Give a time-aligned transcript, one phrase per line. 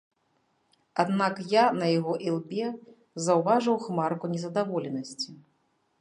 [1.03, 2.65] Аднак я на яго ілбе
[3.27, 5.29] заўважыў хмарку незадаволенасці.